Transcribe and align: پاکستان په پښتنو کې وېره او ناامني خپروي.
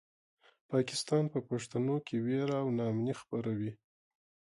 پاکستان 0.71 1.23
په 1.33 1.39
پښتنو 1.49 1.95
کې 2.07 2.15
وېره 2.25 2.55
او 2.63 2.67
ناامني 2.77 3.13
خپروي. 3.21 3.71